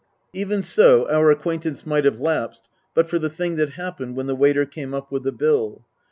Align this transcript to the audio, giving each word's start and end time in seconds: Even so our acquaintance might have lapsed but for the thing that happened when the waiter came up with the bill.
Even 0.33 0.63
so 0.63 1.07
our 1.11 1.29
acquaintance 1.29 1.85
might 1.85 2.05
have 2.05 2.19
lapsed 2.19 2.67
but 2.95 3.07
for 3.07 3.19
the 3.19 3.29
thing 3.29 3.55
that 3.57 3.73
happened 3.73 4.15
when 4.15 4.25
the 4.25 4.33
waiter 4.33 4.65
came 4.65 4.95
up 4.95 5.11
with 5.11 5.21
the 5.21 5.31
bill. 5.31 5.85